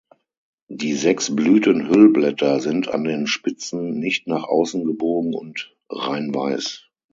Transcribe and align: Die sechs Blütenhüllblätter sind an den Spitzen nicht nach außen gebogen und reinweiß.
Die 0.71 0.93
sechs 0.93 1.35
Blütenhüllblätter 1.35 2.59
sind 2.59 2.87
an 2.87 3.03
den 3.03 3.27
Spitzen 3.27 3.99
nicht 3.99 4.25
nach 4.25 4.45
außen 4.45 4.83
gebogen 4.83 5.35
und 5.35 5.77
reinweiß. 5.91 6.87